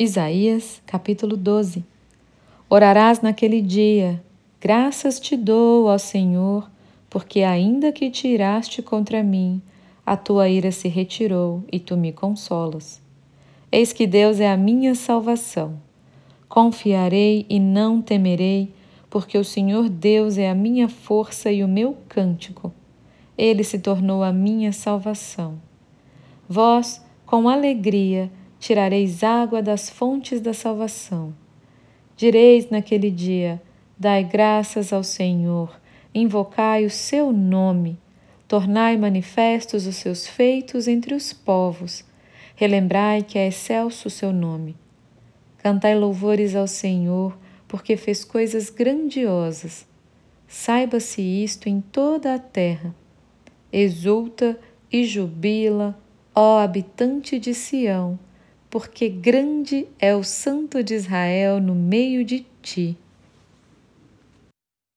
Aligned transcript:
Isaías 0.00 0.80
capítulo 0.86 1.36
12 1.36 1.84
Orarás 2.70 3.20
naquele 3.20 3.60
dia, 3.60 4.22
graças 4.60 5.18
te 5.18 5.36
dou, 5.36 5.86
ó 5.86 5.98
Senhor, 5.98 6.70
porque 7.10 7.42
ainda 7.42 7.90
que 7.90 8.08
te 8.08 8.28
iraste 8.28 8.80
contra 8.80 9.24
mim, 9.24 9.60
a 10.06 10.16
tua 10.16 10.48
ira 10.48 10.70
se 10.70 10.86
retirou 10.86 11.64
e 11.72 11.80
tu 11.80 11.96
me 11.96 12.12
consolas. 12.12 13.02
Eis 13.72 13.92
que 13.92 14.06
Deus 14.06 14.38
é 14.38 14.48
a 14.48 14.56
minha 14.56 14.94
salvação. 14.94 15.80
Confiarei 16.48 17.44
e 17.48 17.58
não 17.58 18.00
temerei, 18.00 18.72
porque 19.10 19.36
o 19.36 19.44
Senhor 19.44 19.88
Deus 19.88 20.38
é 20.38 20.48
a 20.48 20.54
minha 20.54 20.88
força 20.88 21.50
e 21.50 21.64
o 21.64 21.66
meu 21.66 21.96
cântico. 22.08 22.72
Ele 23.36 23.64
se 23.64 23.80
tornou 23.80 24.22
a 24.22 24.32
minha 24.32 24.72
salvação. 24.72 25.60
Vós, 26.48 27.04
com 27.26 27.48
alegria, 27.48 28.30
tirareis 28.68 29.24
água 29.24 29.62
das 29.62 29.88
fontes 29.88 30.42
da 30.42 30.52
salvação. 30.52 31.34
Direis 32.14 32.68
naquele 32.68 33.10
dia: 33.10 33.62
Dai 33.98 34.22
graças 34.22 34.92
ao 34.92 35.02
Senhor, 35.02 35.80
invocai 36.14 36.84
o 36.84 36.90
seu 36.90 37.32
nome, 37.32 37.98
tornai 38.46 38.98
manifestos 38.98 39.86
os 39.86 39.96
seus 39.96 40.26
feitos 40.26 40.86
entre 40.86 41.14
os 41.14 41.32
povos, 41.32 42.04
relembrai 42.56 43.22
que 43.22 43.38
é 43.38 43.48
excelso 43.48 44.08
o 44.08 44.10
seu 44.10 44.34
nome. 44.34 44.76
Cantai 45.56 45.98
louvores 45.98 46.54
ao 46.54 46.66
Senhor, 46.66 47.38
porque 47.66 47.96
fez 47.96 48.22
coisas 48.22 48.68
grandiosas. 48.68 49.86
Saiba-se 50.46 51.22
isto 51.22 51.70
em 51.70 51.80
toda 51.80 52.34
a 52.34 52.38
terra. 52.38 52.94
Exulta 53.72 54.60
e 54.92 55.04
jubila, 55.04 55.98
ó 56.34 56.58
habitante 56.58 57.38
de 57.38 57.54
Sião 57.54 58.18
porque 58.70 59.08
grande 59.08 59.86
é 59.98 60.14
o 60.14 60.22
Santo 60.22 60.82
de 60.82 60.94
Israel 60.94 61.60
no 61.60 61.74
meio 61.74 62.24
de 62.24 62.46
ti. 62.62 62.96